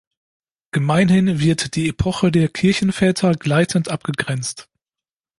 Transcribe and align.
Gemeinhin 0.71 1.39
wird 1.41 1.75
die 1.75 1.87
Epoche 1.89 2.31
der 2.31 2.47
Kirchenväter 2.49 3.33
gleitend 3.33 3.89
abgegrenzt. 3.91 4.67